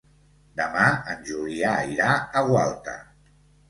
Demà 0.61 0.87
en 1.13 1.23
Julià 1.29 1.77
irà 1.93 2.11
a 2.43 2.47
Gualta. 2.53 3.01